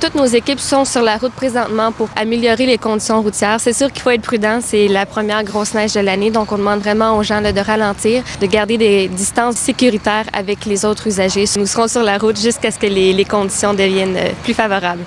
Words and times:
Toutes 0.00 0.14
nos 0.14 0.24
équipes 0.24 0.60
sont 0.60 0.86
sur 0.86 1.02
la 1.02 1.18
route 1.18 1.32
présentement 1.32 1.92
pour 1.92 2.08
améliorer 2.16 2.64
les 2.64 2.78
conditions 2.78 3.20
routières. 3.20 3.60
C'est 3.60 3.74
sûr 3.74 3.92
qu'il 3.92 4.00
faut 4.00 4.08
être 4.08 4.22
prudent. 4.22 4.60
C'est 4.62 4.88
la 4.88 5.04
première 5.04 5.44
grosse 5.44 5.74
neige 5.74 5.92
de 5.92 6.00
l'année, 6.00 6.30
donc 6.30 6.52
on 6.52 6.56
demande 6.56 6.80
vraiment 6.80 7.18
aux 7.18 7.22
gens 7.22 7.42
de 7.42 7.60
ralentir, 7.60 8.22
de 8.40 8.46
garder 8.46 8.78
des 8.78 9.08
distances 9.08 9.56
sécuritaires 9.56 10.24
avec 10.32 10.64
les 10.64 10.86
autres 10.86 11.06
usagers. 11.06 11.44
Nous 11.56 11.66
serons 11.66 11.86
sur 11.86 12.02
la 12.02 12.16
route 12.16 12.40
jusqu'à 12.40 12.70
ce 12.70 12.78
que 12.78 12.86
les, 12.86 13.24
conditions 13.26 13.74
deviennent 13.74 14.16
euh, 14.16 14.30
plus 14.42 14.54
favorables. 14.54 15.04